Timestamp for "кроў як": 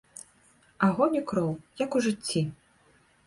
1.31-1.91